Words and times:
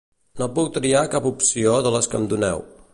No 0.41 0.47
puc 0.55 0.71
triar 0.77 1.03
cap 1.17 1.29
opció 1.33 1.77
de 1.89 1.93
les 1.97 2.13
que 2.15 2.23
em 2.23 2.29
doneu. 2.35 2.69